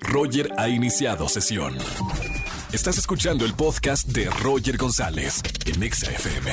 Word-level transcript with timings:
Roger 0.00 0.50
ha 0.56 0.68
iniciado 0.68 1.28
sesión. 1.28 1.74
Estás 2.72 2.98
escuchando 2.98 3.44
el 3.44 3.54
podcast 3.54 4.08
de 4.08 4.28
Roger 4.42 4.76
González 4.76 5.42
en 5.66 5.82
Exa 5.82 6.10
FM. 6.10 6.50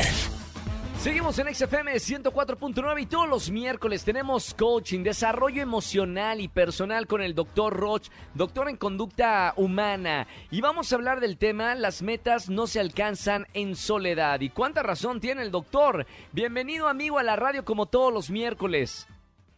Seguimos 0.97 1.37
en 1.37 1.53
XFM 1.53 1.93
104.9 1.93 3.01
y 3.01 3.05
todos 3.05 3.29
los 3.29 3.51
miércoles 3.51 4.03
tenemos 4.03 4.55
coaching, 4.55 5.03
desarrollo 5.03 5.61
emocional 5.61 6.41
y 6.41 6.47
personal 6.47 7.05
con 7.05 7.21
el 7.21 7.35
doctor 7.35 7.75
Roch, 7.75 8.07
doctor 8.33 8.69
en 8.69 8.77
conducta 8.77 9.53
humana. 9.55 10.25
Y 10.49 10.61
vamos 10.61 10.91
a 10.91 10.95
hablar 10.95 11.19
del 11.19 11.37
tema, 11.37 11.75
las 11.75 12.01
metas 12.01 12.49
no 12.49 12.65
se 12.65 12.79
alcanzan 12.79 13.45
en 13.53 13.75
soledad. 13.75 14.39
¿Y 14.39 14.49
cuánta 14.49 14.81
razón 14.81 15.19
tiene 15.19 15.43
el 15.43 15.51
doctor? 15.51 16.07
Bienvenido 16.31 16.87
amigo 16.87 17.19
a 17.19 17.23
la 17.23 17.35
radio 17.35 17.63
como 17.65 17.85
todos 17.85 18.11
los 18.11 18.31
miércoles. 18.31 19.07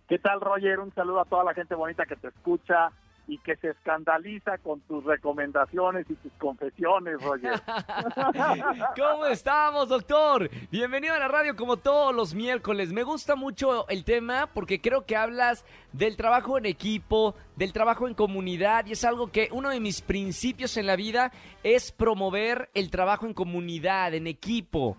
¿Qué 0.10 0.20
tal 0.20 0.42
Roger? 0.42 0.80
Un 0.80 0.94
saludo 0.94 1.22
a 1.22 1.26
toda 1.26 1.46
la 1.46 1.54
gente 1.54 1.76
bonita 1.76 2.06
que 2.06 2.16
te 2.18 2.28
escucha 2.28 2.92
y 3.28 3.38
que 3.40 3.58
se 3.58 3.70
escandaliza 3.70 4.58
con 4.60 4.80
tus 4.82 5.04
recomendaciones 5.04 6.10
y 6.10 6.16
tus 6.16 6.32
confesiones, 6.34 7.22
Roger. 7.22 7.54
¿Cómo 8.96 9.26
estamos, 9.26 9.90
doctor? 9.90 10.50
Bienvenido 10.72 11.14
a 11.14 11.20
la 11.20 11.28
radio 11.28 11.56
como 11.56 11.78
todos 11.78 12.16
los 12.16 12.34
miércoles. 12.34 12.94
Me 12.94 13.04
gusta 13.04 13.36
mucho 13.36 13.88
el 13.90 14.06
tema 14.06 14.48
porque 14.54 14.80
creo 14.80 15.06
que 15.06 15.18
hablas 15.18 15.66
del 15.92 16.16
trabajo 16.16 16.58
en 16.58 16.66
equipo, 16.66 17.36
del 17.58 17.74
trabajo 17.74 18.08
en 18.08 18.14
comunidad 18.14 18.86
y 18.86 18.94
es 18.94 19.04
algo 19.04 19.32
que 19.32 19.50
uno 19.52 19.70
de 19.72 19.82
mis 19.82 20.02
principios 20.02 20.78
en 20.78 20.88
la 20.88 20.96
vida 20.96 21.32
es 21.64 21.92
promover 21.92 22.70
el 22.74 22.90
trabajo 22.90 23.26
en 23.26 23.34
comunidad, 23.34 24.14
en 24.14 24.28
equipo. 24.28 24.96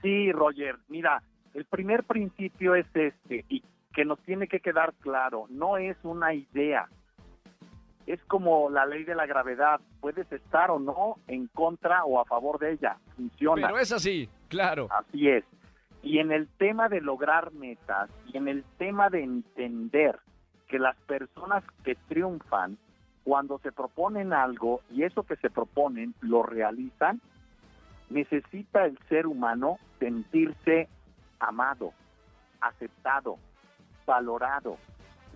Sí, 0.00 0.32
Roger, 0.32 0.76
mira, 0.88 1.22
el 1.52 1.66
primer 1.66 2.04
principio 2.04 2.74
es 2.74 2.86
este 2.94 3.44
y 3.48 3.62
que 3.92 4.04
nos 4.04 4.20
tiene 4.20 4.46
que 4.46 4.60
quedar 4.60 4.94
claro, 5.00 5.46
no 5.50 5.76
es 5.76 5.96
una 6.04 6.32
idea, 6.32 6.88
es 8.08 8.24
como 8.24 8.70
la 8.70 8.86
ley 8.86 9.04
de 9.04 9.14
la 9.14 9.26
gravedad, 9.26 9.80
puedes 10.00 10.30
estar 10.32 10.70
o 10.70 10.78
no 10.78 11.16
en 11.26 11.46
contra 11.48 12.04
o 12.04 12.18
a 12.18 12.24
favor 12.24 12.58
de 12.58 12.72
ella, 12.72 12.96
funciona. 13.14 13.66
Pero 13.66 13.78
es 13.78 13.92
así, 13.92 14.30
claro. 14.48 14.88
Así 14.90 15.28
es. 15.28 15.44
Y 16.02 16.18
en 16.18 16.32
el 16.32 16.48
tema 16.56 16.88
de 16.88 17.02
lograr 17.02 17.52
metas 17.52 18.08
y 18.32 18.38
en 18.38 18.48
el 18.48 18.64
tema 18.78 19.10
de 19.10 19.22
entender 19.22 20.18
que 20.68 20.78
las 20.78 20.96
personas 21.02 21.62
que 21.84 21.96
triunfan, 22.08 22.78
cuando 23.24 23.58
se 23.58 23.72
proponen 23.72 24.32
algo 24.32 24.80
y 24.90 25.02
eso 25.02 25.24
que 25.24 25.36
se 25.36 25.50
proponen 25.50 26.14
lo 26.22 26.42
realizan, 26.42 27.20
necesita 28.08 28.86
el 28.86 28.98
ser 29.10 29.26
humano 29.26 29.76
sentirse 29.98 30.88
amado, 31.40 31.92
aceptado, 32.62 33.36
valorado, 34.06 34.78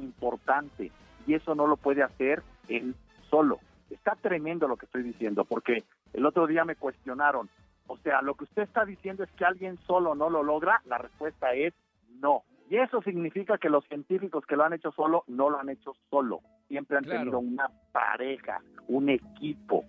importante. 0.01 0.91
Y 1.27 1.35
eso 1.35 1.55
no 1.55 1.67
lo 1.67 1.77
puede 1.77 2.03
hacer 2.03 2.43
él 2.69 2.95
solo. 3.29 3.61
Está 3.91 4.17
tremendo 4.17 4.69
lo 4.69 4.77
que 4.77 4.87
estoy 4.87 5.03
diciendo, 5.03 5.45
porque 5.45 5.85
el 6.13 6.25
otro 6.27 6.47
día 6.47 6.65
me 6.65 6.77
cuestionaron, 6.77 7.49
o 7.87 7.97
sea, 7.99 8.23
lo 8.23 8.35
que 8.35 8.45
usted 8.45 8.63
está 8.63 8.85
diciendo 8.85 9.23
es 9.25 9.31
que 9.33 9.45
alguien 9.45 9.79
solo 9.87 10.15
no 10.15 10.31
lo 10.31 10.43
logra, 10.43 10.81
la 10.87 10.99
respuesta 10.99 11.53
es 11.53 11.75
no. 12.21 12.43
Y 12.71 12.79
eso 12.79 13.03
significa 13.03 13.59
que 13.59 13.69
los 13.69 13.85
científicos 13.87 14.47
que 14.47 14.57
lo 14.57 14.65
han 14.65 14.73
hecho 14.73 14.93
solo 14.93 15.25
no 15.27 15.51
lo 15.51 15.59
han 15.59 15.69
hecho 15.69 15.93
solo. 16.09 16.41
Siempre 16.69 16.97
han 16.97 17.05
tenido 17.05 17.39
una 17.39 17.69
pareja, 17.93 18.63
un 18.89 19.11
equipo, 19.11 19.85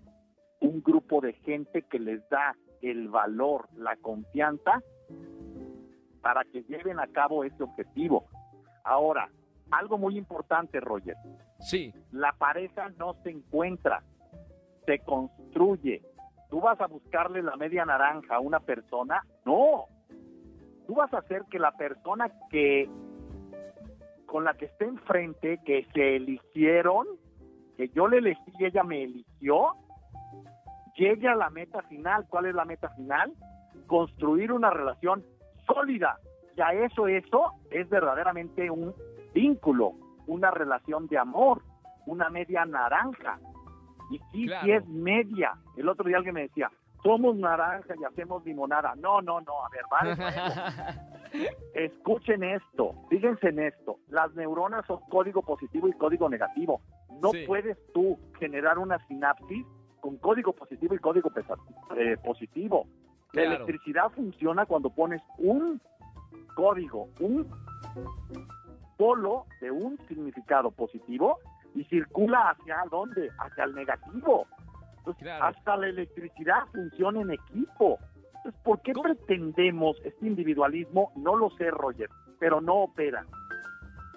un 0.60 0.82
grupo 0.84 1.22
de 1.22 1.32
gente 1.34 1.84
que 1.84 2.00
les 2.00 2.28
da 2.30 2.56
el 2.82 3.08
valor, 3.08 3.70
la 3.78 3.96
confianza 3.96 4.82
para 6.22 6.44
que 6.44 6.64
lleven 6.64 7.00
a 7.00 7.08
cabo 7.08 7.44
ese 7.44 7.64
objetivo. 7.64 8.26
Ahora, 8.84 9.30
algo 9.78 9.98
muy 9.98 10.18
importante, 10.18 10.80
Roger. 10.80 11.16
Sí. 11.60 11.94
La 12.12 12.32
pareja 12.34 12.90
no 12.98 13.16
se 13.24 13.32
encuentra, 13.32 14.04
se 14.86 15.00
construye. 15.00 16.02
¿Tú 16.50 16.62
vas 16.62 16.80
a 16.82 16.88
buscarle 16.88 17.42
la 17.42 17.56
media 17.56 17.86
naranja 17.86 18.36
a 18.36 18.40
una 18.40 18.60
persona? 18.60 19.24
No. 19.46 19.86
Tú 20.88 20.96
vas 20.96 21.14
a 21.14 21.20
hacer 21.20 21.44
que 21.50 21.60
la 21.60 21.72
persona 21.72 22.30
que 22.50 22.90
con 24.26 24.44
la 24.44 24.56
que 24.56 24.66
esté 24.66 24.86
enfrente, 24.86 25.60
que 25.64 25.86
se 25.94 26.16
eligieron, 26.16 27.06
que 27.78 27.90
yo 27.90 28.08
le 28.08 28.18
elegí 28.18 28.52
y 28.58 28.66
ella 28.66 28.84
me 28.84 29.04
eligió, 29.04 29.76
llegue 30.96 31.28
a 31.28 31.36
la 31.36 31.50
meta 31.50 31.82
final. 31.84 32.26
¿Cuál 32.30 32.48
es 32.48 32.56
la 32.56 32.66
meta 32.66 32.90
final? 32.90 33.32
Construir 33.88 34.52
una 34.52 34.72
relación 34.72 35.24
sólida. 35.68 36.18
Ya 36.56 36.74
eso, 36.74 37.08
eso 37.08 37.54
es 37.72 37.90
verdaderamente 37.90 38.70
un 38.70 38.94
vínculo, 39.34 39.94
una 40.28 40.52
relación 40.52 41.08
de 41.08 41.18
amor, 41.18 41.62
una 42.06 42.30
media 42.30 42.66
naranja. 42.66 43.40
Y 44.10 44.20
sí, 44.32 44.48
sí 44.64 44.72
es 44.72 44.88
media. 44.88 45.54
El 45.78 45.90
otro 45.90 46.06
día 46.06 46.18
alguien 46.18 46.36
me 46.36 46.42
decía, 46.42 46.70
somos 47.04 47.36
naranja 47.36 47.94
y 48.00 48.04
hacemos 48.04 48.46
limonada. 48.46 48.94
No, 48.96 49.22
no, 49.22 49.42
no, 49.42 49.66
a 49.66 49.70
ver, 49.70 49.84
vale. 49.90 50.16
Escuchen 51.74 52.44
esto, 52.44 52.94
fíjense 53.10 53.50
en 53.50 53.60
esto. 53.60 53.98
Las 54.10 54.34
neuronas 54.36 54.86
son 54.86 55.00
código 55.10 55.42
positivo 55.42 55.88
y 55.88 55.94
código 55.94 56.30
negativo. 56.30 56.82
No 57.22 57.32
puedes 57.46 57.78
tú 57.94 58.18
generar 58.40 58.78
una 58.78 59.00
sinapsis 59.08 59.66
con 60.00 60.18
código 60.18 60.54
positivo 60.54 60.96
y 60.96 61.00
código 61.00 61.32
eh, 61.98 62.18
positivo. 62.24 62.86
La 63.34 63.44
electricidad 63.44 64.10
funciona 64.12 64.66
cuando 64.66 64.90
pones 64.90 65.22
un 65.40 65.82
código, 66.56 67.10
un 67.20 67.48
polo 69.04 69.48
de 69.60 69.70
un 69.70 69.98
significado 70.08 70.72
positivo 70.72 71.40
y 71.76 71.84
circula 71.86 72.52
hacia 72.52 72.78
dónde? 72.90 73.30
Hacia 73.38 73.66
el 73.66 73.76
negativo. 73.76 74.48
Entonces, 75.00 75.28
hasta 75.42 75.76
la 75.76 75.88
electricidad 75.88 76.68
funciona 76.72 77.20
en 77.20 77.32
equipo. 77.32 78.00
Entonces, 78.38 78.62
¿por 78.64 78.82
qué 78.82 78.94
pretendemos 78.94 79.98
este 80.06 80.26
individualismo? 80.26 81.12
No 81.18 81.36
lo 81.36 81.50
sé, 81.58 81.70
Roger, 81.70 82.10
pero 82.40 82.62
no 82.62 82.76
opera 82.76 83.26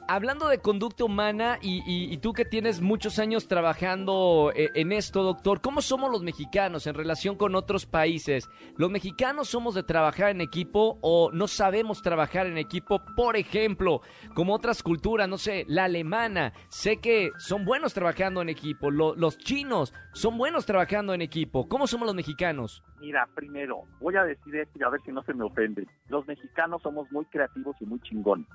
hablando 0.08 0.48
de 0.48 0.58
conducta 0.58 1.04
humana 1.04 1.58
y, 1.60 2.16
tú 2.18 2.32
que 2.32 2.44
tienes 2.44 2.80
muchos 2.80 3.18
años 3.18 3.48
trabajando 3.48 4.52
eh, 4.54 4.70
en 4.74 4.92
esto, 4.92 5.22
doctor, 5.22 5.60
¿cómo 5.60 5.80
somos 5.80 6.10
los 6.10 6.22
mexicanos 6.22 6.86
en 6.86 6.94
relación 6.94 7.36
con 7.36 7.54
otros 7.54 7.86
países? 7.86 8.48
¿Los 8.76 8.90
mexicanos 8.90 9.48
somos 9.48 9.74
de 9.74 9.82
trabajar 9.82 10.30
en 10.30 10.40
equipo 10.40 10.98
o 11.02 11.30
no 11.32 11.46
sabemos 11.48 12.02
trabajar 12.02 12.46
en 12.46 12.58
equipo? 12.58 13.00
Por 13.16 13.36
ejemplo, 13.36 14.00
como 14.34 14.54
otras 14.54 14.82
culturas, 14.82 15.28
no 15.28 15.38
sé, 15.38 15.64
la 15.68 15.84
alemana, 15.84 16.52
sé 16.68 16.98
que 16.98 17.30
son 17.38 17.64
buenos 17.64 17.94
trabajando 17.94 18.42
en 18.42 18.48
equipo, 18.48 18.90
los 18.90 19.38
chinos 19.38 19.92
son 20.12 20.38
buenos 20.38 20.66
trabajando 20.66 21.14
en 21.14 21.22
equipo. 21.22 21.68
¿Cómo 21.68 21.86
somos 21.86 22.06
los 22.06 22.14
mexicanos? 22.14 22.82
Mira, 23.00 23.28
primero, 23.34 23.82
voy 24.00 24.16
a 24.16 24.24
decir 24.24 24.56
esto 24.56 24.78
y 24.78 24.82
a 24.82 24.88
ver 24.88 25.00
si 25.04 25.12
no 25.12 25.22
se 25.22 25.34
me 25.34 25.44
ofende. 25.44 25.86
Los 26.08 26.26
mexicanos 26.26 26.82
somos 26.82 27.10
muy 27.12 27.24
creativos 27.26 27.76
y 27.80 27.84
muy 27.84 28.00
chingones. 28.00 28.46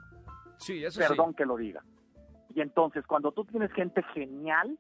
Sí, 0.62 0.84
eso 0.84 1.00
Perdón 1.00 1.34
que 1.34 1.46
lo 1.46 1.58
diga. 1.58 1.84
Y 2.54 2.62
entonces, 2.62 3.06
cuando 3.08 3.32
tú 3.32 3.46
tienes 3.46 3.72
gente 3.74 4.04
genial, 4.14 4.78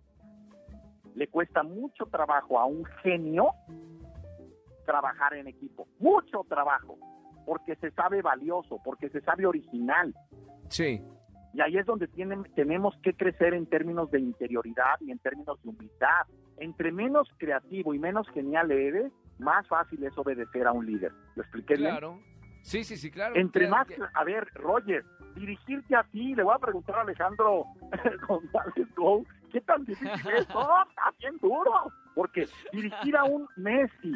le 1.15 1.27
cuesta 1.27 1.63
mucho 1.63 2.05
trabajo 2.05 2.59
a 2.59 2.65
un 2.65 2.85
genio 3.03 3.49
trabajar 4.85 5.33
en 5.33 5.47
equipo. 5.47 5.87
Mucho 5.99 6.43
trabajo. 6.47 6.97
Porque 7.45 7.75
se 7.77 7.91
sabe 7.91 8.21
valioso, 8.21 8.79
porque 8.83 9.09
se 9.09 9.21
sabe 9.21 9.45
original. 9.45 10.13
Sí. 10.69 11.01
Y 11.53 11.61
ahí 11.61 11.77
es 11.77 11.85
donde 11.85 12.07
tienen, 12.07 12.43
tenemos 12.55 12.95
que 13.01 13.13
crecer 13.13 13.53
en 13.53 13.65
términos 13.65 14.11
de 14.11 14.19
interioridad 14.19 14.99
y 15.01 15.11
en 15.11 15.19
términos 15.19 15.61
de 15.63 15.69
humildad. 15.69 16.27
Entre 16.57 16.91
menos 16.91 17.27
creativo 17.37 17.93
y 17.93 17.99
menos 17.99 18.27
genial 18.29 18.71
eres, 18.71 19.11
más 19.39 19.67
fácil 19.67 20.03
es 20.03 20.15
obedecer 20.17 20.67
a 20.67 20.71
un 20.71 20.85
líder. 20.85 21.11
¿Lo 21.35 21.41
expliqué 21.41 21.75
bien? 21.75 21.95
Sí, 22.61 22.83
sí, 22.83 22.97
sí, 22.97 23.11
claro. 23.11 23.35
Entre 23.35 23.67
más, 23.67 23.87
a 24.13 24.23
ver, 24.23 24.47
Roger, 24.55 25.03
dirigirte 25.35 25.95
a 25.95 26.03
ti, 26.03 26.35
le 26.35 26.43
voy 26.43 26.53
a 26.55 26.59
preguntar 26.59 26.95
a 26.95 27.01
Alejandro 27.01 27.65
González 28.27 28.87
¿qué 29.51 29.61
tan 29.61 29.83
difícil 29.85 30.31
es? 30.31 30.47
No, 30.53 30.83
está 30.89 31.13
bien 31.19 31.37
duro, 31.39 31.91
porque 32.15 32.47
dirigir 32.71 33.17
a 33.17 33.23
un 33.23 33.47
Messi, 33.57 34.13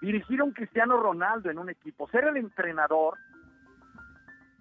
dirigir 0.00 0.40
a 0.40 0.44
un 0.44 0.52
Cristiano 0.52 0.96
Ronaldo 1.00 1.50
en 1.50 1.58
un 1.58 1.70
equipo, 1.70 2.08
ser 2.08 2.24
el 2.24 2.36
entrenador, 2.36 3.18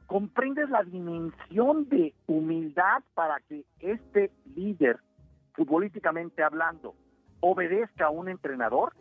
comprendes 0.08 0.70
la 0.70 0.84
dimensión 0.84 1.88
de 1.90 2.14
humildad 2.28 3.04
para 3.14 3.40
que 3.48 3.64
este 3.80 4.32
líder, 4.56 5.00
futbolísticamente 5.54 6.44
hablando, 6.44 6.96
obedezca 7.40 8.08
a 8.08 8.10
un 8.10 8.30
entrenador. 8.30 8.94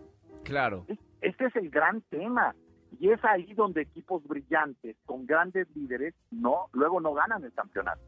Claro. 0.45 0.87
Este 1.21 1.47
es 1.47 1.56
el 1.56 1.69
gran 1.69 2.01
tema. 2.03 2.55
Y 3.00 3.11
es 3.11 3.25
ahí 3.25 3.55
donde 3.55 3.81
equipos 3.81 4.23
brillantes, 4.29 4.94
con 5.06 5.25
grandes 5.25 5.67
líderes, 5.75 6.14
no, 6.31 6.67
luego 6.73 7.00
no 7.00 7.14
ganan 7.14 7.43
el 7.43 7.52
campeonato. 7.55 8.02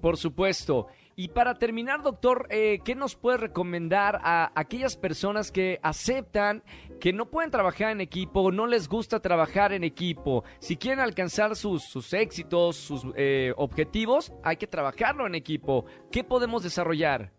Por 0.00 0.16
supuesto. 0.16 0.86
Y 1.16 1.28
para 1.28 1.56
terminar, 1.56 2.02
doctor, 2.02 2.46
eh, 2.48 2.78
¿qué 2.82 2.94
nos 2.94 3.14
puede 3.14 3.36
recomendar 3.36 4.18
a 4.22 4.50
aquellas 4.54 4.96
personas 4.96 5.52
que 5.52 5.78
aceptan 5.82 6.62
que 6.98 7.12
no 7.12 7.26
pueden 7.26 7.50
trabajar 7.50 7.90
en 7.90 8.00
equipo, 8.00 8.50
no 8.50 8.66
les 8.66 8.88
gusta 8.88 9.20
trabajar 9.20 9.74
en 9.74 9.84
equipo? 9.84 10.44
Si 10.60 10.78
quieren 10.78 11.00
alcanzar 11.00 11.54
sus, 11.54 11.82
sus 11.84 12.14
éxitos, 12.14 12.76
sus 12.76 13.04
eh, 13.16 13.52
objetivos, 13.58 14.32
hay 14.42 14.56
que 14.56 14.66
trabajarlo 14.66 15.26
en 15.26 15.34
equipo. 15.34 15.84
¿Qué 16.10 16.24
podemos 16.24 16.62
desarrollar? 16.62 17.32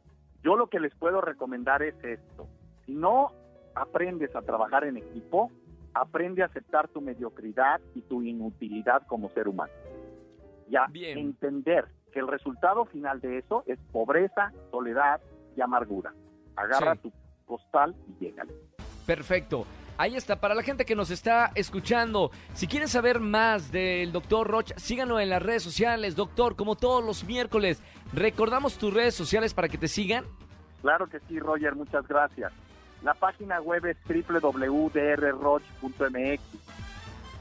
Yo 0.44 0.56
lo 0.56 0.68
que 0.68 0.80
les 0.80 0.94
puedo 0.94 1.22
recomendar 1.22 1.82
es 1.82 1.96
esto. 2.04 2.48
Si 2.86 2.94
no 2.94 3.32
aprendes 3.74 4.36
a 4.36 4.44
trabajar 4.44 4.84
en 4.84 4.98
equipo, 4.98 5.50
aprende 6.00 6.44
a 6.44 6.46
aceptar 6.46 6.88
tu 6.88 7.02
mediocridad 7.02 7.82
y 7.94 8.02
tu 8.02 8.22
inutilidad 8.22 9.06
como 9.08 9.30
ser 9.30 9.48
humano. 9.48 9.74
Ya 10.70 10.88
entender 10.94 11.88
que 12.12 12.20
el 12.20 12.28
resultado 12.28 12.86
final 12.86 13.20
de 13.22 13.40
eso 13.40 13.64
es 13.66 13.80
pobreza, 13.92 14.52
soledad 14.72 15.20
y 15.56 15.62
amargura. 15.62 16.14
Agarra 16.56 16.96
tu 16.96 17.12
costal 17.46 17.96
y 18.08 18.26
llégale. 18.26 18.54
Perfecto. 19.06 19.66
Ahí 19.98 20.16
está, 20.16 20.40
para 20.40 20.56
la 20.56 20.64
gente 20.64 20.86
que 20.86 20.96
nos 20.96 21.12
está 21.12 21.52
escuchando, 21.56 22.32
si 22.54 22.68
quieren 22.68 22.88
saber 22.88 23.20
más 23.20 23.70
del 23.70 24.14
doctor 24.14 24.48
Rocha, 24.48 24.76
síganlo 24.78 25.20
en 25.20 25.30
las 25.30 25.42
redes 25.42 25.62
sociales, 25.62 26.16
doctor, 26.16 26.56
como 26.56 26.76
todos 26.76 27.04
los 27.04 27.26
miércoles. 27.26 27.84
¿Recordamos 28.14 28.78
tus 28.78 28.94
redes 28.94 29.14
sociales 29.14 29.54
para 29.54 29.68
que 29.68 29.78
te 29.78 29.90
sigan? 29.90 30.24
Claro 30.82 31.08
que 31.08 31.20
sí, 31.28 31.38
Roger, 31.40 31.76
muchas 31.76 32.08
gracias. 32.08 32.54
La 33.04 33.14
página 33.14 33.62
web 33.62 33.86
es 33.86 33.98
www.drroch.mx 34.08 34.90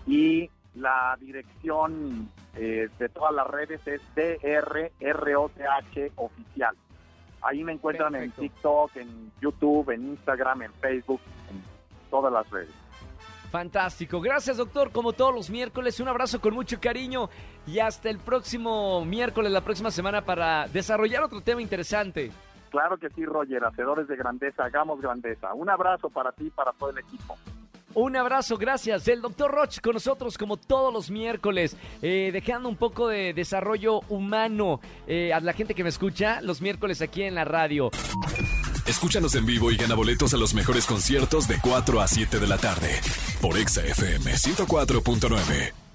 y 0.07 0.51
la 0.75 1.17
dirección 1.21 2.29
eh, 2.55 2.89
de 2.99 3.09
todas 3.09 3.35
las 3.35 3.47
redes 3.49 3.81
es 3.87 4.01
DRROCH 4.15 6.13
oficial. 6.17 6.77
Ahí 7.43 7.63
me 7.63 7.73
encuentran 7.73 8.15
en 8.17 8.31
TikTok, 8.33 8.97
en 8.97 9.33
YouTube, 9.41 9.91
en 9.91 10.09
Instagram, 10.09 10.63
en 10.63 10.73
Facebook, 10.75 11.21
en 11.51 11.63
todas 12.11 12.33
las 12.33 12.49
redes. 12.51 12.75
Fantástico. 13.51 14.21
Gracias, 14.21 14.57
doctor. 14.59 14.93
Como 14.93 15.13
todos 15.13 15.35
los 15.35 15.51
miércoles, 15.51 16.01
un 16.01 16.09
abrazo 16.09 16.41
con 16.41 16.55
mucho 16.55 16.79
cariño 16.81 17.31
y 17.67 17.79
hasta 17.79 18.11
el 18.11 18.19
próximo 18.19 19.05
miércoles, 19.05 19.51
la 19.51 19.63
próxima 19.63 19.91
semana, 19.91 20.23
para 20.23 20.69
desarrollar 20.69 21.23
otro 21.23 21.41
tema 21.41 21.63
interesante. 21.63 22.31
Claro 22.71 22.99
que 22.99 23.09
sí, 23.11 23.25
Roger. 23.25 23.65
Hacedores 23.65 24.09
de 24.09 24.17
grandeza, 24.17 24.65
hagamos 24.65 25.01
grandeza. 25.01 25.55
Un 25.55 25.71
abrazo 25.71 26.11
para 26.11 26.33
ti 26.33 26.47
y 26.47 26.51
para 26.51 26.73
todo 26.73 26.91
el 26.91 26.99
equipo. 26.99 27.37
Un 27.95 28.17
abrazo, 28.17 28.57
gracias. 28.57 29.09
El 29.09 29.23
doctor 29.23 29.51
Roch 29.51 29.81
con 29.81 29.95
nosotros 29.95 30.37
como 30.39 30.57
todos 30.57 30.93
los 30.93 31.11
miércoles, 31.11 31.77
eh, 32.03 32.31
dejando 32.33 32.69
un 32.69 32.77
poco 32.77 33.09
de 33.09 33.33
desarrollo 33.33 34.01
humano 34.09 34.81
eh, 35.07 35.33
a 35.33 35.41
la 35.41 35.53
gente 35.53 35.75
que 35.75 35.83
me 35.83 35.89
escucha 35.89 36.41
los 36.43 36.61
miércoles 36.61 37.03
aquí 37.03 37.23
en 37.23 37.35
la 37.35 37.45
radio. 37.45 37.91
Escúchanos 38.87 39.35
en 39.35 39.47
vivo 39.47 39.71
y 39.71 39.77
gana 39.77 39.95
boletos 39.95 40.33
a 40.33 40.37
los 40.37 40.55
mejores 40.55 40.87
conciertos 40.87 41.49
de 41.49 41.59
4 41.61 42.01
a 42.01 42.07
7 42.07 42.39
de 42.39 42.47
la 42.47 42.59
tarde 42.59 43.01
por 43.41 43.59
Exa 43.59 43.83
FM 43.85 44.33
104.9. 44.33 45.88